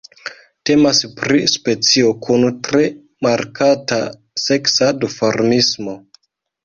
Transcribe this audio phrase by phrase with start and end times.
[0.67, 2.81] Temas pri specio kun tre
[3.29, 4.01] markata
[4.47, 5.95] seksa duformismo.